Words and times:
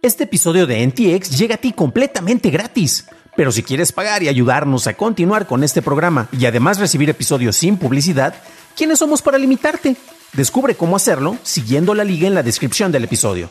Este 0.00 0.24
episodio 0.24 0.68
de 0.68 0.86
NTX 0.86 1.36
llega 1.36 1.56
a 1.56 1.58
ti 1.58 1.72
completamente 1.72 2.50
gratis. 2.50 3.06
Pero 3.36 3.50
si 3.50 3.64
quieres 3.64 3.90
pagar 3.90 4.22
y 4.22 4.28
ayudarnos 4.28 4.86
a 4.86 4.94
continuar 4.94 5.48
con 5.48 5.64
este 5.64 5.82
programa 5.82 6.28
y 6.30 6.46
además 6.46 6.78
recibir 6.78 7.10
episodios 7.10 7.56
sin 7.56 7.76
publicidad, 7.76 8.34
¿quiénes 8.76 9.00
somos 9.00 9.22
para 9.22 9.38
limitarte? 9.38 9.96
Descubre 10.34 10.76
cómo 10.76 10.94
hacerlo 10.94 11.36
siguiendo 11.42 11.94
la 11.94 12.04
liga 12.04 12.28
en 12.28 12.34
la 12.34 12.44
descripción 12.44 12.92
del 12.92 13.04
episodio. 13.04 13.50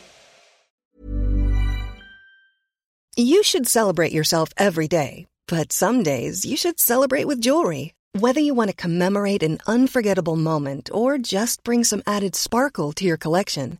You 3.18 3.42
should 3.44 3.68
celebrate 3.68 4.14
yourself 4.14 4.52
every 4.56 4.88
day, 4.88 5.28
but 5.50 5.74
some 5.74 6.02
days 6.02 6.46
you 6.46 6.56
should 6.56 6.80
celebrate 6.80 7.26
with 7.26 7.42
jewelry. 7.42 7.94
Whether 8.18 8.40
you 8.40 8.56
want 8.56 8.70
to 8.70 8.76
commemorate 8.76 9.44
an 9.44 9.58
unforgettable 9.68 10.38
moment 10.38 10.90
or 10.94 11.18
just 11.18 11.64
bring 11.66 11.84
some 11.84 12.02
added 12.08 12.36
sparkle 12.36 12.94
to 12.94 13.04
your 13.04 13.18
collection, 13.18 13.80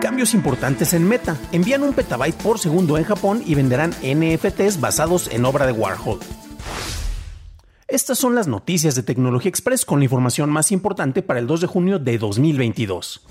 Cambios 0.00 0.32
importantes 0.32 0.94
en 0.94 1.08
Meta. 1.08 1.36
Envían 1.50 1.82
un 1.82 1.92
petabyte 1.92 2.36
por 2.36 2.58
segundo 2.58 2.98
en 2.98 3.04
Japón 3.04 3.42
y 3.44 3.54
venderán 3.56 3.90
NFTs 4.02 4.80
basados 4.80 5.28
en 5.32 5.44
obra 5.44 5.66
de 5.66 5.72
Warhol. 5.72 6.20
Estas 7.88 8.18
son 8.18 8.34
las 8.34 8.46
noticias 8.46 8.94
de 8.94 9.02
Tecnología 9.02 9.48
Express 9.48 9.84
con 9.84 9.98
la 9.98 10.04
información 10.04 10.50
más 10.50 10.70
importante 10.70 11.22
para 11.22 11.40
el 11.40 11.46
2 11.46 11.62
de 11.62 11.66
junio 11.66 11.98
de 11.98 12.18
2022. 12.18 13.26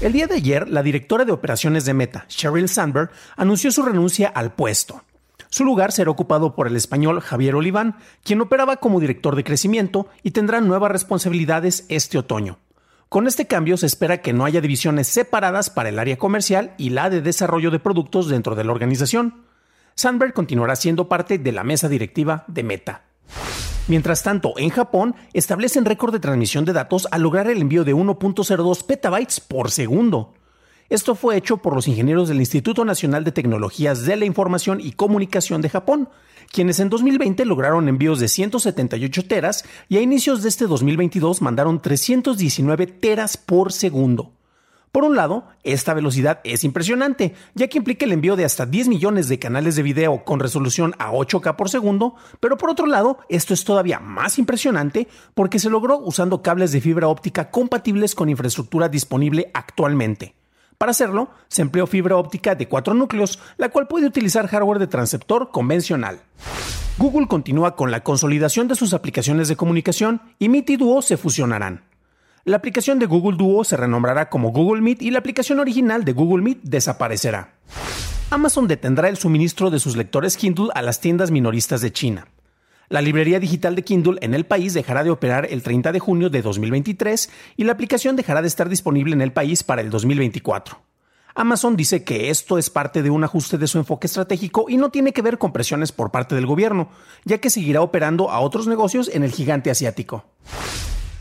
El 0.00 0.12
día 0.12 0.26
de 0.26 0.36
ayer, 0.36 0.68
la 0.68 0.82
directora 0.82 1.24
de 1.24 1.32
operaciones 1.32 1.84
de 1.84 1.94
Meta, 1.94 2.24
Sheryl 2.28 2.68
Sandberg, 2.68 3.10
anunció 3.36 3.70
su 3.70 3.82
renuncia 3.82 4.28
al 4.28 4.52
puesto. 4.54 5.04
Su 5.50 5.64
lugar 5.64 5.92
será 5.92 6.10
ocupado 6.10 6.54
por 6.54 6.66
el 6.66 6.76
español 6.76 7.20
Javier 7.20 7.54
Oliván, 7.54 7.96
quien 8.24 8.40
operaba 8.40 8.78
como 8.78 8.98
director 8.98 9.36
de 9.36 9.44
crecimiento 9.44 10.08
y 10.22 10.32
tendrá 10.32 10.60
nuevas 10.60 10.90
responsabilidades 10.90 11.86
este 11.88 12.18
otoño. 12.18 12.58
Con 13.08 13.26
este 13.26 13.46
cambio 13.46 13.78
se 13.78 13.86
espera 13.86 14.20
que 14.20 14.34
no 14.34 14.44
haya 14.44 14.60
divisiones 14.60 15.08
separadas 15.08 15.70
para 15.70 15.88
el 15.88 15.98
área 15.98 16.18
comercial 16.18 16.74
y 16.76 16.90
la 16.90 17.08
de 17.08 17.22
desarrollo 17.22 17.70
de 17.70 17.78
productos 17.78 18.28
dentro 18.28 18.54
de 18.54 18.64
la 18.64 18.72
organización. 18.72 19.44
Sandberg 19.94 20.34
continuará 20.34 20.76
siendo 20.76 21.08
parte 21.08 21.38
de 21.38 21.52
la 21.52 21.64
mesa 21.64 21.88
directiva 21.88 22.44
de 22.48 22.64
Meta. 22.64 23.04
Mientras 23.86 24.22
tanto, 24.22 24.52
en 24.58 24.68
Japón 24.68 25.14
establecen 25.32 25.86
récord 25.86 26.12
de 26.12 26.20
transmisión 26.20 26.66
de 26.66 26.74
datos 26.74 27.08
al 27.10 27.22
lograr 27.22 27.48
el 27.48 27.62
envío 27.62 27.82
de 27.82 27.94
1.02 27.94 28.84
petabytes 28.84 29.40
por 29.40 29.70
segundo. 29.70 30.34
Esto 30.90 31.14
fue 31.14 31.36
hecho 31.36 31.58
por 31.58 31.74
los 31.74 31.86
ingenieros 31.86 32.30
del 32.30 32.38
Instituto 32.38 32.82
Nacional 32.82 33.22
de 33.22 33.30
Tecnologías 33.30 34.06
de 34.06 34.16
la 34.16 34.24
Información 34.24 34.80
y 34.80 34.92
Comunicación 34.92 35.60
de 35.60 35.68
Japón, 35.68 36.08
quienes 36.50 36.80
en 36.80 36.88
2020 36.88 37.44
lograron 37.44 37.90
envíos 37.90 38.20
de 38.20 38.28
178 38.28 39.26
teras 39.26 39.66
y 39.90 39.98
a 39.98 40.00
inicios 40.00 40.42
de 40.42 40.48
este 40.48 40.66
2022 40.66 41.42
mandaron 41.42 41.82
319 41.82 42.86
teras 42.86 43.36
por 43.36 43.70
segundo. 43.70 44.32
Por 44.90 45.04
un 45.04 45.14
lado, 45.14 45.44
esta 45.62 45.92
velocidad 45.92 46.40
es 46.42 46.64
impresionante, 46.64 47.34
ya 47.54 47.68
que 47.68 47.76
implica 47.76 48.06
el 48.06 48.12
envío 48.12 48.34
de 48.34 48.46
hasta 48.46 48.64
10 48.64 48.88
millones 48.88 49.28
de 49.28 49.38
canales 49.38 49.76
de 49.76 49.82
video 49.82 50.24
con 50.24 50.40
resolución 50.40 50.94
a 50.98 51.12
8K 51.12 51.54
por 51.56 51.68
segundo, 51.68 52.14
pero 52.40 52.56
por 52.56 52.70
otro 52.70 52.86
lado, 52.86 53.18
esto 53.28 53.52
es 53.52 53.62
todavía 53.62 54.00
más 54.00 54.38
impresionante 54.38 55.06
porque 55.34 55.58
se 55.58 55.68
logró 55.68 55.98
usando 55.98 56.40
cables 56.40 56.72
de 56.72 56.80
fibra 56.80 57.08
óptica 57.08 57.50
compatibles 57.50 58.14
con 58.14 58.30
infraestructura 58.30 58.88
disponible 58.88 59.50
actualmente. 59.52 60.37
Para 60.78 60.92
hacerlo, 60.92 61.30
se 61.48 61.62
empleó 61.62 61.88
fibra 61.88 62.16
óptica 62.16 62.54
de 62.54 62.68
cuatro 62.68 62.94
núcleos, 62.94 63.40
la 63.56 63.68
cual 63.68 63.88
puede 63.88 64.06
utilizar 64.06 64.46
hardware 64.46 64.78
de 64.78 64.86
transceptor 64.86 65.50
convencional. 65.50 66.20
Google 66.98 67.26
continúa 67.26 67.74
con 67.74 67.90
la 67.90 68.04
consolidación 68.04 68.68
de 68.68 68.76
sus 68.76 68.94
aplicaciones 68.94 69.48
de 69.48 69.56
comunicación 69.56 70.22
y 70.38 70.48
Meet 70.48 70.70
y 70.70 70.76
Duo 70.76 71.02
se 71.02 71.16
fusionarán. 71.16 71.82
La 72.44 72.58
aplicación 72.58 73.00
de 73.00 73.06
Google 73.06 73.36
Duo 73.36 73.64
se 73.64 73.76
renombrará 73.76 74.30
como 74.30 74.52
Google 74.52 74.80
Meet 74.80 75.02
y 75.02 75.10
la 75.10 75.18
aplicación 75.18 75.58
original 75.58 76.04
de 76.04 76.12
Google 76.12 76.44
Meet 76.44 76.60
desaparecerá. 76.62 77.54
Amazon 78.30 78.68
detendrá 78.68 79.08
el 79.08 79.16
suministro 79.16 79.70
de 79.70 79.80
sus 79.80 79.96
lectores 79.96 80.36
Kindle 80.36 80.68
a 80.74 80.82
las 80.82 81.00
tiendas 81.00 81.32
minoristas 81.32 81.80
de 81.80 81.92
China. 81.92 82.28
La 82.90 83.02
librería 83.02 83.38
digital 83.38 83.74
de 83.74 83.84
Kindle 83.84 84.18
en 84.22 84.32
el 84.32 84.46
país 84.46 84.72
dejará 84.72 85.04
de 85.04 85.10
operar 85.10 85.46
el 85.50 85.62
30 85.62 85.92
de 85.92 85.98
junio 85.98 86.30
de 86.30 86.40
2023 86.40 87.28
y 87.58 87.64
la 87.64 87.72
aplicación 87.72 88.16
dejará 88.16 88.40
de 88.40 88.48
estar 88.48 88.70
disponible 88.70 89.12
en 89.12 89.20
el 89.20 89.30
país 89.30 89.62
para 89.62 89.82
el 89.82 89.90
2024. 89.90 90.80
Amazon 91.34 91.76
dice 91.76 92.02
que 92.02 92.30
esto 92.30 92.56
es 92.56 92.70
parte 92.70 93.02
de 93.02 93.10
un 93.10 93.22
ajuste 93.24 93.58
de 93.58 93.66
su 93.66 93.76
enfoque 93.76 94.06
estratégico 94.06 94.66
y 94.70 94.78
no 94.78 94.90
tiene 94.90 95.12
que 95.12 95.20
ver 95.20 95.36
con 95.36 95.52
presiones 95.52 95.92
por 95.92 96.10
parte 96.10 96.34
del 96.34 96.46
gobierno, 96.46 96.88
ya 97.26 97.38
que 97.38 97.50
seguirá 97.50 97.82
operando 97.82 98.30
a 98.30 98.40
otros 98.40 98.66
negocios 98.66 99.10
en 99.12 99.22
el 99.22 99.32
gigante 99.32 99.70
asiático. 99.70 100.24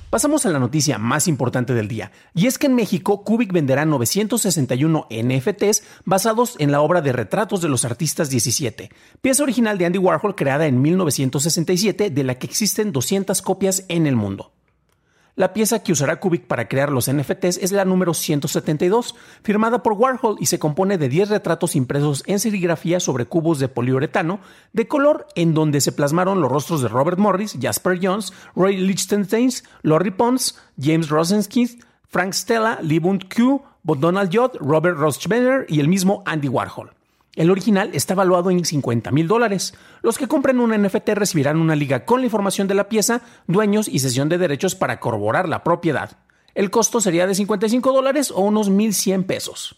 Pasamos 0.10 0.46
a 0.46 0.50
la 0.50 0.60
noticia 0.60 0.98
más 0.98 1.28
importante 1.28 1.74
del 1.74 1.90
día, 1.90 2.14
y 2.34 2.48
es 2.48 2.58
que 2.58 2.68
en 2.68 2.76
México 2.76 3.26
Cubic 3.26 3.52
venderá 3.52 3.86
961 3.86 5.06
NFTs 5.12 5.84
basados 6.06 6.56
en 6.60 6.72
la 6.72 6.80
obra 6.80 7.02
de 7.02 7.12
retratos 7.12 7.60
de 7.60 7.68
los 7.68 7.84
artistas 7.84 8.30
17, 8.30 8.90
pieza 9.20 9.44
original 9.44 9.78
de 9.78 9.86
Andy 9.86 10.00
Warhol 10.00 10.36
creada 10.36 10.66
en 10.66 10.82
1967 10.82 12.10
de 12.10 12.24
la 12.24 12.36
que 12.36 12.48
existen 12.48 12.94
200 12.94 13.42
copias 13.42 13.84
en 13.90 14.08
el 14.08 14.16
mundo. 14.16 14.54
La 15.38 15.54
pieza 15.54 15.84
que 15.84 15.92
usará 15.92 16.20
Cubic 16.20 16.48
para 16.48 16.68
crear 16.68 16.92
los 16.92 17.14
NFTs 17.14 17.60
es 17.62 17.72
la 17.72 17.86
número 17.86 18.16
172, 18.16 19.14
firmada 19.44 19.84
por 19.84 19.94
Warhol 19.94 20.36
y 20.40 20.48
se 20.48 20.58
compone 20.58 20.98
de 20.98 21.10
10 21.10 21.30
retratos 21.30 21.76
impresos 21.76 22.24
en 22.26 22.40
serigrafía 22.40 23.00
sobre 23.00 23.28
cubos 23.28 23.60
de 23.60 23.68
poliuretano 23.68 24.40
de 24.74 24.88
color 24.88 25.28
en 25.36 25.54
donde 25.54 25.80
se 25.80 25.92
plasmaron 25.92 26.42
los 26.42 26.52
rostros 26.52 26.82
de 26.82 26.88
Robert 26.88 27.20
Morris, 27.20 27.56
Jasper 27.62 28.00
Jones, 28.02 28.34
Roy 28.56 28.78
Lichtenstein, 28.78 29.52
Laurie 29.84 30.12
Pons, 30.12 30.60
James 30.82 31.08
Rosenskith, 31.08 31.86
Frank 32.08 32.34
Stella, 32.34 32.80
Lee 32.82 32.98
Bund 32.98 33.32
Q, 33.32 33.62
Donald 33.84 34.36
Judd, 34.36 34.58
Robert 34.60 34.98
Rothschbenner 34.98 35.68
y 35.70 35.80
el 35.82 35.88
mismo 35.88 36.24
Andy 36.26 36.48
Warhol. 36.48 36.97
El 37.38 37.52
original 37.52 37.92
está 37.94 38.16
valuado 38.16 38.50
en 38.50 38.66
50 38.66 39.12
mil 39.12 39.28
dólares. 39.28 39.76
Los 40.02 40.18
que 40.18 40.28
compren 40.28 40.60
un 40.60 40.72
NFT 40.72 41.10
recibirán 41.10 41.58
una 41.58 41.76
liga 41.76 42.04
con 42.04 42.22
la 42.22 42.26
información 42.26 42.68
de 42.68 42.74
la 42.74 42.90
pieza, 42.90 43.22
dueños 43.46 43.88
y 43.88 44.00
sesión 44.00 44.28
de 44.28 44.40
derechos 44.40 44.74
para 44.74 45.00
corroborar 45.00 45.48
la 45.48 45.64
propiedad. 45.64 46.18
El 46.56 46.72
costo 46.72 47.00
sería 47.00 47.28
de 47.28 47.36
55 47.36 47.94
dólares 47.94 48.32
o 48.32 48.42
unos 48.42 48.72
1.100 48.72 49.28
pesos. 49.28 49.76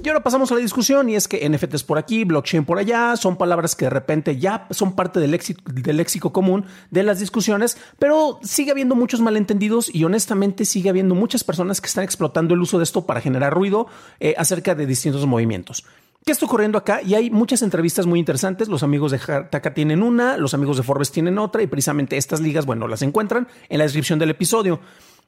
Y 0.00 0.08
ahora 0.08 0.22
pasamos 0.22 0.52
a 0.52 0.54
la 0.54 0.60
discusión 0.60 1.08
y 1.08 1.16
es 1.16 1.26
que 1.26 1.48
NFTs 1.48 1.82
por 1.82 1.98
aquí, 1.98 2.22
blockchain 2.22 2.64
por 2.64 2.78
allá, 2.78 3.16
son 3.16 3.36
palabras 3.36 3.74
que 3.74 3.86
de 3.86 3.90
repente 3.90 4.38
ya 4.38 4.68
son 4.70 4.94
parte 4.94 5.18
del 5.18 5.32
léxico, 5.32 6.32
común 6.32 6.66
de 6.92 7.02
las 7.02 7.18
discusiones, 7.18 7.76
pero 7.98 8.38
sigue 8.44 8.70
habiendo 8.70 8.94
muchos 8.94 9.20
malentendidos 9.20 9.92
y 9.92 10.04
honestamente 10.04 10.64
sigue 10.66 10.88
habiendo 10.88 11.16
muchas 11.16 11.42
personas 11.42 11.80
que 11.80 11.88
están 11.88 12.04
explotando 12.04 12.54
el 12.54 12.60
uso 12.60 12.78
de 12.78 12.84
esto 12.84 13.06
para 13.06 13.20
generar 13.20 13.52
ruido 13.52 13.88
eh, 14.20 14.36
acerca 14.38 14.76
de 14.76 14.86
distintos 14.86 15.26
movimientos. 15.26 15.84
¿Qué 16.28 16.32
está 16.32 16.44
ocurriendo 16.44 16.76
acá? 16.76 17.00
Y 17.00 17.14
hay 17.14 17.30
muchas 17.30 17.62
entrevistas 17.62 18.04
muy 18.04 18.18
interesantes. 18.18 18.68
Los 18.68 18.82
amigos 18.82 19.12
de 19.12 19.18
Taka 19.18 19.72
tienen 19.72 20.02
una, 20.02 20.36
los 20.36 20.52
amigos 20.52 20.76
de 20.76 20.82
Forbes 20.82 21.10
tienen 21.10 21.38
otra, 21.38 21.62
y 21.62 21.66
precisamente 21.66 22.18
estas 22.18 22.40
ligas, 22.40 22.66
bueno, 22.66 22.86
las 22.86 23.00
encuentran 23.00 23.48
en 23.70 23.78
la 23.78 23.84
descripción 23.84 24.18
del 24.18 24.28
episodio. 24.28 24.78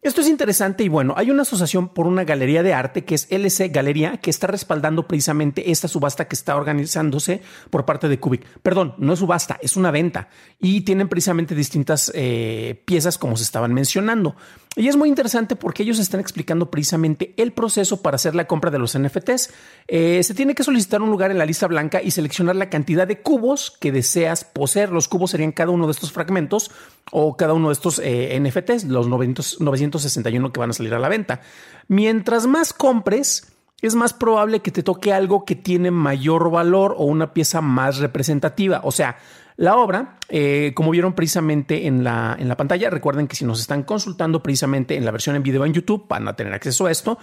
Esto 0.03 0.23
es 0.23 0.29
interesante 0.29 0.83
y 0.83 0.89
bueno, 0.89 1.13
hay 1.17 1.31
una 1.31 1.43
asociación 1.43 1.89
por 1.89 2.07
una 2.07 2.25
galería 2.25 2.63
de 2.63 2.73
arte 2.73 3.05
que 3.05 3.15
es 3.15 3.27
LC 3.31 3.69
Galería 3.69 4.17
que 4.17 4.31
está 4.31 4.47
respaldando 4.47 5.07
precisamente 5.07 5.71
esta 5.71 5.89
subasta 5.89 6.27
que 6.27 6.35
está 6.35 6.57
organizándose 6.57 7.43
por 7.69 7.85
parte 7.85 8.09
de 8.09 8.19
Cubic. 8.19 8.47
Perdón, 8.61 8.95
no 8.97 9.13
es 9.13 9.19
subasta, 9.19 9.59
es 9.61 9.77
una 9.77 9.91
venta 9.91 10.29
y 10.59 10.83
tienen 10.83 11.11
precisamente 11.11 11.55
distintas 11.55 12.11
eh, 12.15 12.83
piezas 12.87 13.19
como 13.19 13.37
se 13.37 13.43
estaban 13.43 13.75
mencionando. 13.75 14.37
Y 14.77 14.87
es 14.87 14.97
muy 14.97 15.09
interesante 15.09 15.57
porque 15.57 15.83
ellos 15.83 15.99
están 15.99 16.21
explicando 16.21 16.71
precisamente 16.71 17.35
el 17.37 17.53
proceso 17.53 18.03
para 18.03 18.15
hacer 18.15 18.37
la 18.37 18.47
compra 18.47 18.71
de 18.71 18.79
los 18.79 18.97
NFTs. 18.97 19.51
Eh, 19.89 20.23
se 20.23 20.33
tiene 20.33 20.55
que 20.55 20.63
solicitar 20.63 21.03
un 21.03 21.11
lugar 21.11 21.33
en 21.33 21.39
la 21.39 21.45
lista 21.45 21.67
blanca 21.67 22.01
y 22.01 22.13
seleccionar 22.13 22.55
la 22.55 22.71
cantidad 22.71 23.09
de 23.09 23.21
cubos 23.21 23.77
que 23.81 23.91
deseas 23.91 24.45
poseer. 24.45 24.91
Los 24.91 25.09
cubos 25.09 25.33
serían 25.33 25.51
cada 25.51 25.73
uno 25.73 25.87
de 25.87 25.93
estos 25.93 26.13
fragmentos 26.13 26.71
o 27.11 27.37
cada 27.37 27.53
uno 27.53 27.69
de 27.69 27.73
estos 27.73 27.99
eh, 27.99 28.39
NFTs, 28.41 28.85
los 28.85 29.09
961 29.09 30.53
que 30.53 30.61
van 30.61 30.71
a 30.71 30.75
salir 30.75 30.95
a 30.95 31.01
la 31.01 31.09
venta. 31.09 31.41
Mientras 31.89 32.47
más 32.47 32.73
compres, 32.73 33.50
es 33.87 33.95
más 33.95 34.13
probable 34.13 34.61
que 34.61 34.71
te 34.71 34.83
toque 34.83 35.13
algo 35.13 35.45
que 35.45 35.57
tiene 35.57 35.91
mayor 35.91 36.51
valor 36.51 36.95
o 36.97 37.05
una 37.05 37.33
pieza 37.33 37.61
más 37.61 37.99
representativa. 37.99 38.81
O 38.85 38.93
sea, 38.93 39.17
la 39.57 39.77
obra, 39.77 40.17
eh, 40.31 40.73
como 40.75 40.91
vieron 40.91 41.13
precisamente 41.13 41.87
en 41.87 42.03
la, 42.03 42.35
en 42.39 42.49
la 42.49 42.57
pantalla, 42.57 42.89
recuerden 42.89 43.29
que 43.29 43.37
si 43.37 43.45
nos 43.45 43.61
están 43.61 43.83
consultando 43.83 44.43
precisamente 44.43 44.97
en 44.97 45.05
la 45.05 45.11
versión 45.11 45.37
en 45.37 45.43
video 45.43 45.67
en 45.67 45.75
YouTube 45.75 46.07
van 46.09 46.27
a 46.29 46.35
tener 46.35 46.55
acceso 46.55 46.87
a 46.87 46.91
esto. 46.91 47.19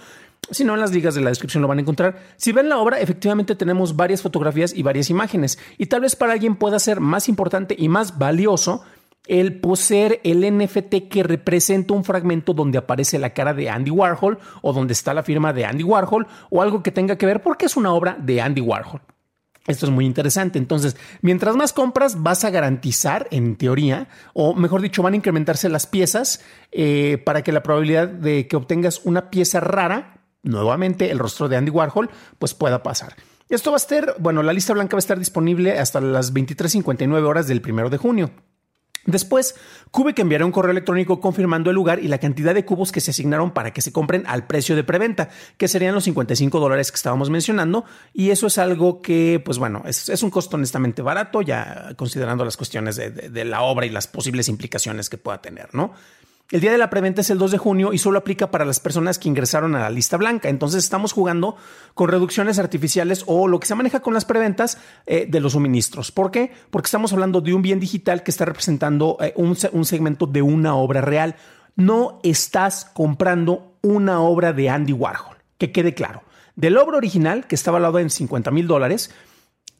Si 0.50 0.64
no, 0.64 0.74
en 0.74 0.80
las 0.80 0.92
ligas 0.92 1.16
de 1.16 1.20
la 1.20 1.30
descripción 1.30 1.62
lo 1.62 1.68
van 1.68 1.78
a 1.78 1.80
encontrar. 1.80 2.22
Si 2.36 2.52
ven 2.52 2.68
la 2.68 2.78
obra, 2.78 3.00
efectivamente 3.00 3.56
tenemos 3.56 3.96
varias 3.96 4.22
fotografías 4.22 4.72
y 4.72 4.84
varias 4.84 5.10
imágenes. 5.10 5.58
Y 5.78 5.86
tal 5.86 6.02
vez 6.02 6.14
para 6.14 6.32
alguien 6.32 6.54
pueda 6.54 6.78
ser 6.78 7.00
más 7.00 7.28
importante 7.28 7.74
y 7.76 7.88
más 7.88 8.18
valioso 8.18 8.84
el 9.28 9.60
poseer 9.60 10.20
el 10.24 10.40
NFT 10.40 11.08
que 11.08 11.22
representa 11.22 11.94
un 11.94 12.02
fragmento 12.02 12.54
donde 12.54 12.78
aparece 12.78 13.18
la 13.18 13.30
cara 13.30 13.54
de 13.54 13.70
Andy 13.70 13.90
Warhol 13.90 14.38
o 14.62 14.72
donde 14.72 14.94
está 14.94 15.14
la 15.14 15.22
firma 15.22 15.52
de 15.52 15.66
Andy 15.66 15.84
Warhol 15.84 16.26
o 16.50 16.62
algo 16.62 16.82
que 16.82 16.90
tenga 16.90 17.16
que 17.16 17.26
ver 17.26 17.42
porque 17.42 17.66
es 17.66 17.76
una 17.76 17.92
obra 17.92 18.16
de 18.18 18.40
Andy 18.40 18.62
Warhol. 18.62 19.00
Esto 19.68 19.84
es 19.84 19.92
muy 19.92 20.06
interesante. 20.06 20.58
Entonces, 20.58 20.96
mientras 21.20 21.54
más 21.54 21.74
compras, 21.74 22.22
vas 22.22 22.42
a 22.44 22.50
garantizar, 22.50 23.28
en 23.30 23.56
teoría, 23.56 24.08
o 24.32 24.54
mejor 24.54 24.80
dicho, 24.80 25.02
van 25.02 25.12
a 25.12 25.16
incrementarse 25.16 25.68
las 25.68 25.86
piezas 25.86 26.40
eh, 26.72 27.22
para 27.24 27.42
que 27.42 27.52
la 27.52 27.62
probabilidad 27.62 28.08
de 28.08 28.48
que 28.48 28.56
obtengas 28.56 29.02
una 29.04 29.28
pieza 29.28 29.60
rara, 29.60 30.22
nuevamente 30.42 31.10
el 31.10 31.18
rostro 31.18 31.50
de 31.50 31.58
Andy 31.58 31.70
Warhol, 31.70 32.08
pues 32.38 32.54
pueda 32.54 32.82
pasar. 32.82 33.14
Esto 33.50 33.70
va 33.70 33.76
a 33.76 33.78
estar, 33.78 34.14
bueno, 34.18 34.42
la 34.42 34.54
lista 34.54 34.72
blanca 34.72 34.96
va 34.96 34.98
a 34.98 35.00
estar 35.00 35.18
disponible 35.18 35.78
hasta 35.78 36.00
las 36.00 36.32
23.59 36.32 37.22
horas 37.24 37.46
del 37.46 37.60
primero 37.60 37.90
de 37.90 37.98
junio. 37.98 38.30
Después, 39.08 39.54
Cubic 39.90 40.18
enviará 40.18 40.44
un 40.44 40.52
correo 40.52 40.70
electrónico 40.70 41.18
confirmando 41.18 41.70
el 41.70 41.76
lugar 41.76 41.98
y 41.98 42.08
la 42.08 42.18
cantidad 42.18 42.54
de 42.54 42.66
cubos 42.66 42.92
que 42.92 43.00
se 43.00 43.10
asignaron 43.10 43.52
para 43.52 43.72
que 43.72 43.80
se 43.80 43.90
compren 43.90 44.24
al 44.26 44.46
precio 44.46 44.76
de 44.76 44.84
preventa, 44.84 45.30
que 45.56 45.66
serían 45.66 45.94
los 45.94 46.04
55 46.04 46.60
dólares 46.60 46.92
que 46.92 46.96
estábamos 46.96 47.30
mencionando. 47.30 47.86
Y 48.12 48.28
eso 48.28 48.48
es 48.48 48.58
algo 48.58 49.00
que, 49.00 49.40
pues 49.42 49.56
bueno, 49.56 49.82
es, 49.86 50.22
un 50.22 50.28
costo 50.28 50.58
honestamente 50.58 51.00
barato, 51.00 51.40
ya 51.40 51.94
considerando 51.96 52.44
las 52.44 52.58
cuestiones 52.58 52.96
de, 52.96 53.44
la 53.46 53.62
obra 53.62 53.86
y 53.86 53.88
las 53.88 54.08
posibles 54.08 54.46
implicaciones 54.50 55.08
que 55.08 55.16
pueda 55.16 55.40
tener, 55.40 55.74
¿no? 55.74 55.94
El 56.50 56.62
día 56.62 56.72
de 56.72 56.78
la 56.78 56.88
preventa 56.88 57.20
es 57.20 57.28
el 57.28 57.36
2 57.36 57.50
de 57.50 57.58
junio 57.58 57.92
y 57.92 57.98
solo 57.98 58.16
aplica 58.18 58.50
para 58.50 58.64
las 58.64 58.80
personas 58.80 59.18
que 59.18 59.28
ingresaron 59.28 59.74
a 59.74 59.80
la 59.80 59.90
lista 59.90 60.16
blanca. 60.16 60.48
Entonces 60.48 60.82
estamos 60.82 61.12
jugando 61.12 61.56
con 61.92 62.08
reducciones 62.08 62.58
artificiales 62.58 63.22
o 63.26 63.48
lo 63.48 63.60
que 63.60 63.66
se 63.66 63.74
maneja 63.74 64.00
con 64.00 64.14
las 64.14 64.24
preventas 64.24 64.78
eh, 65.04 65.26
de 65.28 65.40
los 65.40 65.52
suministros. 65.52 66.10
¿Por 66.10 66.30
qué? 66.30 66.50
Porque 66.70 66.86
estamos 66.86 67.12
hablando 67.12 67.42
de 67.42 67.52
un 67.52 67.60
bien 67.60 67.80
digital 67.80 68.22
que 68.22 68.30
está 68.30 68.46
representando 68.46 69.18
eh, 69.20 69.34
un, 69.36 69.58
un 69.72 69.84
segmento 69.84 70.24
de 70.24 70.40
una 70.40 70.74
obra 70.74 71.02
real. 71.02 71.36
No 71.76 72.18
estás 72.22 72.86
comprando 72.86 73.76
una 73.82 74.22
obra 74.22 74.54
de 74.54 74.70
Andy 74.70 74.94
Warhol, 74.94 75.36
que 75.58 75.70
quede 75.70 75.92
claro. 75.92 76.22
De 76.56 76.70
la 76.70 76.82
obra 76.82 76.96
original, 76.96 77.46
que 77.46 77.56
está 77.56 77.72
valorada 77.72 78.00
en 78.00 78.08
50 78.08 78.50
mil 78.52 78.66
dólares, 78.66 79.10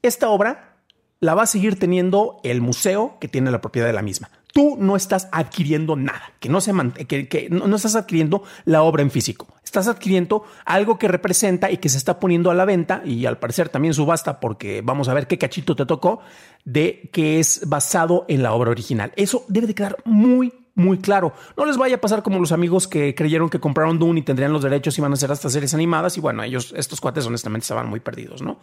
esta 0.03 0.29
obra 0.29 0.76
la 1.19 1.35
va 1.35 1.44
a 1.44 1.47
seguir 1.47 1.79
teniendo 1.79 2.41
el 2.44 2.61
museo 2.61 3.17
que 3.23 3.26
tiene 3.26 3.50
la 3.50 3.62
propiedad 3.62 3.87
de 3.87 3.94
la 3.94 4.03
misma 4.03 4.29
tú 4.53 4.77
no 4.79 4.97
estás 4.97 5.29
adquiriendo 5.33 5.97
nada, 5.97 6.33
que 6.41 6.49
no, 6.49 6.61
se 6.61 6.73
que, 7.06 7.49
no, 7.50 7.75
estás 7.77 7.97
adquiriendo 7.97 8.43
la 8.65 8.83
obra 8.83 9.03
en 9.03 9.11
físico. 9.11 9.47
Estás 9.62 9.87
adquiriendo 9.87 10.45
algo 10.65 10.99
que 10.99 11.09
representa 11.09 11.71
y 11.71 11.77
que 11.77 11.89
se 11.89 11.99
está 11.99 12.19
poniendo 12.19 12.50
a 12.50 12.55
la 12.55 12.65
venta 12.65 13.03
y 13.05 13.27
al 13.27 13.39
parecer 13.39 13.69
también 13.69 13.93
subasta 13.93 14.41
porque 14.41 14.81
vamos 14.83 15.09
a 15.09 15.15
ver 15.15 15.27
qué 15.27 15.37
cachito 15.37 15.77
te 15.77 15.85
tocó 15.85 16.21
de 16.65 17.11
que 17.12 17.39
es 17.39 17.69
basado 17.69 18.25
en 18.29 18.43
la 18.43 18.53
obra 18.53 18.71
original. 18.71 19.12
Eso 19.17 19.45
debe 19.49 19.67
de 19.67 19.75
quedar 19.75 19.97
muy, 20.05 20.55
muy 20.75 20.99
claro. 20.99 21.35
No 21.56 21.67
les 21.67 21.77
vaya 21.77 21.97
a 21.97 22.00
pasar 22.00 22.23
como 22.23 22.39
los 22.39 22.53
amigos 22.53 22.89
que 22.89 23.15
creyeron 23.15 23.50
que 23.50 23.61
compraron 23.61 23.99
Dune 23.99 24.21
y 24.21 24.23
tendrían 24.23 24.53
los 24.53 24.62
derechos 24.62 24.97
y 24.97 25.03
van 25.03 25.12
a 25.12 25.15
hacer 25.15 25.31
hasta 25.31 25.50
series 25.50 25.75
animadas 25.75 26.17
y 26.17 26.21
bueno, 26.21 26.43
ellos, 26.43 26.73
estos 26.75 27.00
cuates 27.00 27.27
honestamente 27.27 27.65
estaban 27.65 27.89
muy 27.89 28.00
perdidos, 28.00 28.41
¿no? 28.41 28.59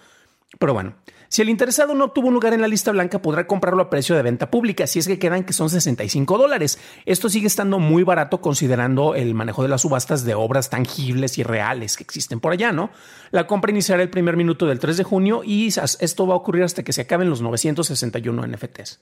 Pero 0.59 0.74
bueno, 0.74 0.95
si 1.27 1.42
el 1.42 1.50
interesado 1.50 1.94
no 1.95 2.06
obtuvo 2.06 2.30
un 2.30 2.33
lugar 2.33 2.53
en 2.53 2.62
la 2.62 2.68
lista 2.68 2.92
blanca, 2.92 3.21
podrá 3.21 3.45
comprarlo 3.45 3.81
a 3.83 3.89
precio 3.89 4.15
de 4.15 4.21
venta 4.21 4.50
pública, 4.50 4.88
si 4.88 5.00
es 5.00 5.07
que 5.07 5.19
quedan 5.19 5.44
que 5.44 5.53
son 5.53 5.69
65 5.69 6.38
dólares. 6.38 6.80
Esto 7.06 7.30
sigue 7.30 7.47
estando 7.47 7.80
muy 7.80 8.03
barato 8.03 8.39
considerando 8.39 9.15
el 9.15 9.33
manejo 9.33 9.63
de 9.63 9.69
las 9.69 9.81
subastas 9.81 10.24
de 10.24 10.33
obras 10.33 10.69
tangibles 10.69 11.38
y 11.38 11.44
reales 11.44 11.97
que 11.97 12.03
existen 12.03 12.39
por 12.39 12.53
allá, 12.53 12.71
¿no? 12.71 12.92
La 13.31 13.47
compra 13.47 13.71
iniciará 13.71 14.01
el 14.01 14.09
primer 14.09 14.38
minuto 14.38 14.65
del 14.65 14.80
3 14.80 14.97
de 14.97 15.03
junio 15.03 15.42
y 15.44 15.68
esto 15.68 16.27
va 16.27 16.36
a 16.36 16.38
ocurrir 16.38 16.63
hasta 16.63 16.83
que 16.83 16.94
se 16.94 17.01
acaben 17.01 17.30
los 17.30 17.41
961 17.41 18.48
NFTs. 18.48 19.01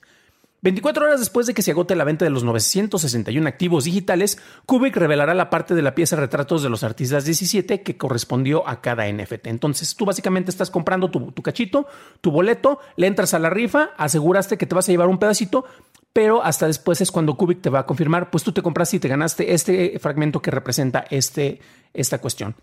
24 0.64 1.06
horas 1.06 1.20
después 1.20 1.46
de 1.46 1.54
que 1.54 1.62
se 1.62 1.72
agote 1.72 1.94
la 1.94 2.06
venta 2.06 2.24
de 2.24 2.32
los 2.32 2.46
961 2.46 3.48
activos 3.50 3.84
digitales, 3.84 4.40
Kubik 4.66 4.96
revelará 4.96 5.34
la 5.34 5.50
parte 5.50 5.76
de 5.76 5.82
la 5.82 5.94
pieza 5.94 6.16
retratos 6.16 6.64
de 6.64 6.70
los 6.70 6.84
artistas 6.84 7.26
17 7.26 7.84
que 7.84 7.98
correspondió 7.98 8.66
a 8.66 8.80
cada 8.80 9.12
NFT. 9.12 9.48
Entonces 9.48 9.94
tú 9.94 10.06
básicamente 10.06 10.52
estás 10.52 10.72
comprando 10.72 11.12
tu, 11.12 11.34
cachito, 11.44 11.86
tu 12.22 12.32
boleto, 12.32 12.80
le 12.96 13.08
entras 13.08 13.34
a 13.34 13.40
la 13.40 13.50
rifa, 13.50 13.90
aseguraste 13.98 14.58
que 14.58 14.66
te 14.66 14.74
vas 14.74 14.88
a 14.88 14.94
llevar 14.94 15.10
un 15.10 15.20
pedacito, 15.20 15.66
pero 16.14 16.42
hasta 16.42 16.66
después 16.66 17.02
es 17.02 17.12
cuando 17.12 17.36
Kubik 17.36 17.62
te 17.62 17.70
va 17.70 17.80
a 17.80 17.86
confirmar, 17.86 18.32
pues 18.32 18.46
tú 18.46 18.54
te 18.54 18.62
compraste 18.62 18.96
y 18.96 19.00
te 19.00 19.10
ganaste 19.10 19.54
este 19.54 20.00
fragmento 20.00 20.42
que 20.42 20.52
representa 20.52 21.04
este, 21.10 21.60
esta 21.94 22.20
cuestión. 22.20 22.56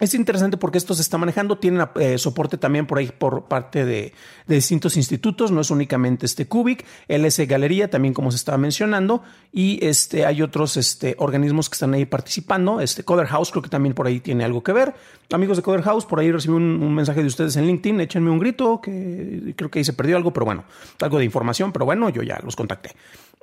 Es 0.00 0.14
interesante 0.14 0.56
porque 0.56 0.78
esto 0.78 0.94
se 0.94 1.02
está 1.02 1.18
manejando, 1.18 1.58
tiene 1.58 1.86
eh, 1.96 2.16
soporte 2.16 2.56
también 2.56 2.86
por 2.86 2.98
ahí 2.98 3.12
por 3.16 3.44
parte 3.44 3.84
de, 3.84 4.14
distintos 4.46 4.96
institutos, 4.96 5.52
no 5.52 5.60
es 5.60 5.70
únicamente 5.70 6.24
este 6.24 6.48
Cubic, 6.48 6.84
LS 7.08 7.46
Galería 7.46 7.90
también 7.90 8.14
como 8.14 8.30
se 8.30 8.36
estaba 8.36 8.56
mencionando 8.58 9.22
y 9.52 9.84
este, 9.84 10.24
hay 10.24 10.40
otros 10.40 10.78
este, 10.78 11.14
organismos 11.18 11.68
que 11.68 11.74
están 11.74 11.92
ahí 11.92 12.06
participando, 12.06 12.80
este 12.80 13.04
Coder 13.04 13.26
House 13.26 13.50
creo 13.50 13.62
que 13.62 13.68
también 13.68 13.94
por 13.94 14.06
ahí 14.06 14.18
tiene 14.20 14.44
algo 14.44 14.62
que 14.62 14.72
ver. 14.72 14.94
Amigos 15.30 15.58
de 15.58 15.62
Coder 15.62 15.82
House, 15.82 16.06
por 16.06 16.20
ahí 16.20 16.32
recibí 16.32 16.54
un, 16.54 16.94
mensaje 16.94 17.20
de 17.20 17.26
ustedes 17.26 17.56
en 17.56 17.66
LinkedIn, 17.66 18.00
échenme 18.00 18.30
un 18.30 18.38
grito, 18.38 18.80
que 18.80 19.54
creo 19.56 19.70
que 19.70 19.78
ahí 19.78 19.84
se 19.84 19.92
perdió 19.92 20.16
algo, 20.16 20.32
pero 20.32 20.46
bueno, 20.46 20.64
algo 21.00 21.18
de 21.18 21.24
información, 21.26 21.70
pero 21.70 21.84
bueno, 21.84 22.08
yo 22.08 22.22
ya 22.22 22.40
los 22.42 22.56
contacté. 22.56 22.92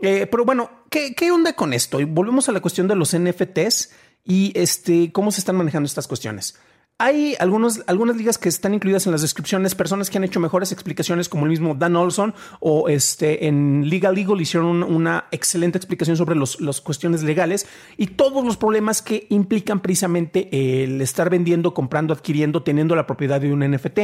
Eh, 0.02 0.28
pero 0.30 0.46
bueno, 0.46 0.70
¿qué, 0.90 1.14
¿qué 1.14 1.32
onda 1.32 1.54
con 1.54 1.74
esto? 1.74 2.00
Volvemos 2.08 2.50
a 2.50 2.52
la 2.52 2.60
cuestión 2.60 2.88
de 2.88 2.96
los 2.96 3.18
NFTs 3.18 3.92
y 4.30 4.54
este, 4.56 5.12
cómo 5.12 5.32
se 5.32 5.42
están 5.42 5.58
manejando 5.58 5.88
estas 5.88 6.08
cuestiones. 6.08 6.56
Hay 7.02 7.36
algunos, 7.40 7.82
algunas 7.88 8.18
ligas 8.18 8.38
que 8.38 8.50
están 8.50 8.74
incluidas 8.74 9.06
en 9.06 9.14
las 9.14 9.22
descripciones, 9.22 9.74
personas 9.74 10.10
que 10.10 10.18
han 10.18 10.26
hecho 10.26 10.42
mejores 10.42 10.72
explicaciones, 10.72 11.30
como 11.30 11.46
el 11.46 11.50
mismo 11.50 11.74
Dan 11.74 11.96
Olson, 11.96 12.36
o 12.60 12.90
este, 12.90 13.48
en 13.48 13.90
Legal 13.90 14.16
Legal 14.16 14.40
hicieron 14.42 14.84
una 14.84 15.26
excelente 15.32 15.78
explicación 15.78 16.18
sobre 16.18 16.36
las 16.36 16.82
cuestiones 16.82 17.24
legales 17.24 17.68
y 17.98 18.08
todos 18.08 18.46
los 18.46 18.58
problemas 18.58 19.02
que 19.02 19.28
implican 19.30 19.80
precisamente 19.80 20.84
el 20.84 21.02
estar 21.02 21.30
vendiendo, 21.30 21.74
comprando, 21.74 22.14
adquiriendo, 22.14 22.64
teniendo 22.64 22.98
la 22.98 23.08
propiedad 23.08 23.40
de 23.40 23.52
un 23.52 23.62
NFT. 23.62 24.00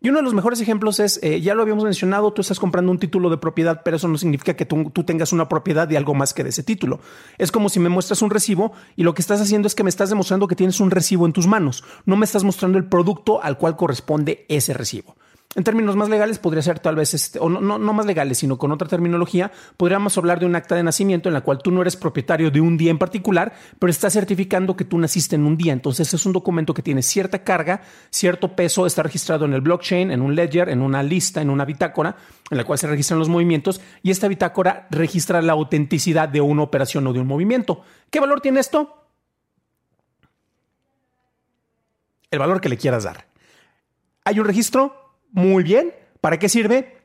Y 0.00 0.10
uno 0.10 0.18
de 0.18 0.22
los 0.22 0.34
mejores 0.34 0.60
ejemplos 0.60 1.00
es, 1.00 1.18
eh, 1.24 1.40
ya 1.40 1.54
lo 1.54 1.62
habíamos 1.62 1.82
mencionado, 1.82 2.32
tú 2.32 2.40
estás 2.40 2.60
comprando 2.60 2.92
un 2.92 3.00
título 3.00 3.30
de 3.30 3.36
propiedad, 3.36 3.82
pero 3.84 3.96
eso 3.96 4.06
no 4.06 4.16
significa 4.16 4.54
que 4.54 4.64
tú, 4.64 4.92
tengas 5.04 5.32
una 5.32 5.48
propiedad 5.48 5.88
de 5.88 5.96
algo 5.96 6.14
más 6.14 6.34
que 6.34 6.44
de 6.44 6.50
ese 6.50 6.62
título. 6.62 7.00
Es 7.36 7.50
como 7.50 7.68
si 7.68 7.80
me 7.80 7.88
muestras 7.88 8.22
un 8.22 8.30
recibo 8.30 8.72
y 8.94 9.02
lo 9.02 9.14
que 9.14 9.22
estás 9.22 9.40
haciendo 9.40 9.66
es 9.66 9.74
que 9.74 9.82
me 9.82 9.90
estás 9.90 10.08
demostrando 10.08 10.46
que 10.46 10.54
tienes 10.54 10.78
un 10.78 10.92
recibo 10.92 11.26
en 11.26 11.32
tus 11.32 11.48
manos, 11.48 11.82
no 12.06 12.16
me 12.16 12.24
estás 12.24 12.44
mostrando 12.44 12.78
el 12.78 12.84
producto 12.84 13.42
al 13.42 13.58
cual 13.58 13.76
corresponde 13.76 14.46
ese 14.48 14.72
recibo. 14.72 15.16
En 15.58 15.64
términos 15.64 15.96
más 15.96 16.08
legales, 16.08 16.38
podría 16.38 16.62
ser 16.62 16.78
tal 16.78 16.94
vez, 16.94 17.14
este, 17.14 17.40
o 17.40 17.48
no, 17.48 17.60
no, 17.60 17.92
más 17.92 18.06
legales, 18.06 18.38
sino 18.38 18.56
con 18.56 18.70
otra 18.70 18.86
terminología, 18.86 19.50
podríamos 19.76 20.16
hablar 20.16 20.38
de 20.38 20.46
un 20.46 20.54
acta 20.54 20.76
de 20.76 20.84
nacimiento 20.84 21.28
en 21.28 21.32
la 21.32 21.40
cual 21.40 21.58
tú 21.58 21.72
no 21.72 21.82
eres 21.82 21.96
propietario 21.96 22.52
de 22.52 22.60
un 22.60 22.76
día 22.76 22.92
en 22.92 22.98
particular, 22.98 23.52
pero 23.76 23.90
estás 23.90 24.12
certificando 24.12 24.76
que 24.76 24.84
tú 24.84 24.96
naciste 24.98 25.34
en 25.34 25.44
un 25.44 25.56
día. 25.56 25.72
Entonces 25.72 26.14
es 26.14 26.24
un 26.26 26.32
documento 26.32 26.72
que 26.74 26.82
tiene 26.82 27.02
cierta 27.02 27.42
carga, 27.42 27.82
cierto 28.08 28.54
peso, 28.54 28.86
está 28.86 29.02
registrado 29.02 29.46
en 29.46 29.52
el 29.52 29.60
blockchain, 29.60 30.12
en 30.12 30.22
un 30.22 30.36
ledger, 30.36 30.68
en 30.68 30.80
una 30.80 31.02
lista, 31.02 31.42
en 31.42 31.50
una 31.50 31.64
bitácora, 31.64 32.14
en 32.52 32.56
la 32.56 32.62
cual 32.62 32.78
se 32.78 32.86
registran 32.86 33.18
los 33.18 33.28
movimientos, 33.28 33.80
y 34.04 34.12
esta 34.12 34.28
bitácora 34.28 34.86
registra 34.92 35.42
la 35.42 35.54
autenticidad 35.54 36.28
de 36.28 36.40
una 36.40 36.62
operación 36.62 37.04
o 37.08 37.12
de 37.12 37.18
un 37.18 37.26
movimiento. 37.26 37.82
¿Qué 38.10 38.20
valor 38.20 38.40
tiene 38.40 38.60
esto? 38.60 39.08
El 42.30 42.38
valor 42.38 42.60
que 42.60 42.68
le 42.68 42.76
quieras 42.76 43.02
dar. 43.02 43.26
Hay 44.22 44.38
un 44.38 44.46
registro, 44.46 45.07
muy 45.32 45.62
bien. 45.62 45.94
¿Para 46.20 46.38
qué 46.38 46.48
sirve? 46.48 46.98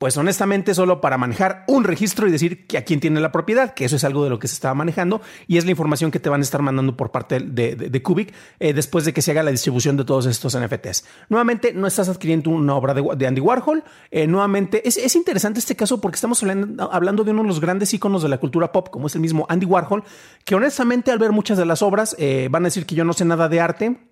Pues 0.00 0.16
honestamente 0.16 0.72
solo 0.72 1.02
para 1.02 1.18
manejar 1.18 1.64
un 1.68 1.84
registro 1.84 2.26
y 2.26 2.30
decir 2.30 2.66
que 2.66 2.78
a 2.78 2.84
quién 2.84 3.00
tiene 3.00 3.20
la 3.20 3.32
propiedad, 3.32 3.74
que 3.74 3.84
eso 3.84 3.96
es 3.96 4.04
algo 4.04 4.24
de 4.24 4.30
lo 4.30 4.38
que 4.38 4.48
se 4.48 4.54
estaba 4.54 4.72
manejando 4.72 5.20
y 5.46 5.58
es 5.58 5.66
la 5.66 5.72
información 5.72 6.10
que 6.10 6.18
te 6.18 6.30
van 6.30 6.40
a 6.40 6.42
estar 6.42 6.62
mandando 6.62 6.96
por 6.96 7.10
parte 7.10 7.38
de, 7.38 7.76
de, 7.76 8.02
Cubic 8.02 8.32
eh, 8.60 8.72
después 8.72 9.04
de 9.04 9.12
que 9.12 9.20
se 9.20 9.32
haga 9.32 9.42
la 9.42 9.50
distribución 9.50 9.98
de 9.98 10.06
todos 10.06 10.24
estos 10.24 10.58
NFTs. 10.58 11.04
Nuevamente, 11.28 11.74
no 11.74 11.86
estás 11.86 12.08
adquiriendo 12.08 12.48
una 12.48 12.76
obra 12.76 12.94
de, 12.94 13.26
Andy 13.26 13.42
Warhol. 13.42 13.84
Eh, 14.10 14.26
nuevamente, 14.26 14.88
es, 14.88 15.14
interesante 15.14 15.58
este 15.58 15.76
caso 15.76 16.00
porque 16.00 16.14
estamos 16.14 16.42
hablando, 16.42 16.90
hablando, 16.90 17.22
de 17.22 17.32
uno 17.32 17.42
de 17.42 17.48
los 17.48 17.60
grandes 17.60 17.92
iconos 17.92 18.22
de 18.22 18.30
la 18.30 18.38
cultura 18.38 18.72
pop, 18.72 18.88
como 18.88 19.08
es 19.08 19.14
el 19.16 19.20
mismo 19.20 19.44
Andy 19.50 19.66
Warhol, 19.66 20.02
que 20.46 20.54
honestamente 20.54 21.10
al 21.10 21.18
ver 21.18 21.32
muchas 21.32 21.58
de 21.58 21.66
las 21.66 21.82
obras 21.82 22.16
eh, 22.18 22.48
van 22.50 22.64
a 22.64 22.68
decir 22.68 22.86
que 22.86 22.94
yo 22.94 23.04
no 23.04 23.12
sé 23.12 23.26
nada 23.26 23.50
de 23.50 23.60
arte 23.60 24.09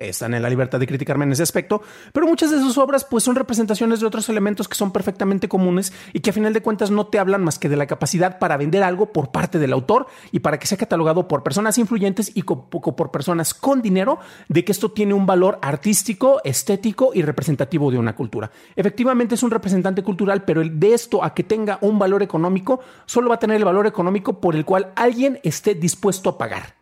están 0.00 0.34
en 0.34 0.42
la 0.42 0.50
libertad 0.50 0.80
de 0.80 0.86
criticarme 0.86 1.24
en 1.24 1.32
ese 1.32 1.42
aspecto, 1.42 1.82
pero 2.12 2.26
muchas 2.26 2.50
de 2.50 2.58
sus 2.58 2.78
obras 2.78 3.04
pues 3.04 3.24
son 3.24 3.36
representaciones 3.36 4.00
de 4.00 4.06
otros 4.06 4.28
elementos 4.28 4.68
que 4.68 4.74
son 4.74 4.92
perfectamente 4.92 5.48
comunes 5.48 5.92
y 6.12 6.20
que 6.20 6.30
a 6.30 6.32
final 6.32 6.52
de 6.52 6.62
cuentas 6.62 6.90
no 6.90 7.06
te 7.06 7.18
hablan 7.18 7.44
más 7.44 7.58
que 7.58 7.68
de 7.68 7.76
la 7.76 7.86
capacidad 7.86 8.38
para 8.38 8.56
vender 8.56 8.82
algo 8.82 9.12
por 9.12 9.30
parte 9.30 9.58
del 9.58 9.72
autor 9.72 10.06
y 10.32 10.40
para 10.40 10.58
que 10.58 10.66
sea 10.66 10.78
catalogado 10.78 11.28
por 11.28 11.42
personas 11.42 11.78
influyentes 11.78 12.32
y 12.34 12.42
por 12.42 13.10
personas 13.10 13.54
con 13.54 13.82
dinero 13.82 14.18
de 14.48 14.64
que 14.64 14.72
esto 14.72 14.90
tiene 14.90 15.14
un 15.14 15.26
valor 15.26 15.58
artístico, 15.62 16.40
estético 16.44 17.12
y 17.14 17.22
representativo 17.22 17.90
de 17.90 17.98
una 17.98 18.16
cultura. 18.16 18.50
Efectivamente 18.76 19.34
es 19.34 19.42
un 19.42 19.50
representante 19.50 20.02
cultural, 20.02 20.44
pero 20.44 20.62
de 20.64 20.94
esto 20.94 21.22
a 21.22 21.34
que 21.34 21.44
tenga 21.44 21.78
un 21.82 21.98
valor 21.98 22.22
económico, 22.22 22.80
solo 23.06 23.28
va 23.28 23.36
a 23.36 23.38
tener 23.38 23.56
el 23.56 23.64
valor 23.64 23.86
económico 23.86 24.40
por 24.40 24.56
el 24.56 24.64
cual 24.64 24.92
alguien 24.96 25.40
esté 25.42 25.74
dispuesto 25.74 26.30
a 26.30 26.38
pagar. 26.38 26.79